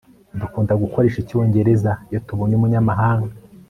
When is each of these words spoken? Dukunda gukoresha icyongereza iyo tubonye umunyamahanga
Dukunda 0.39 0.73
gukoresha 0.83 1.17
icyongereza 1.23 1.91
iyo 2.09 2.19
tubonye 2.27 2.53
umunyamahanga 2.57 3.33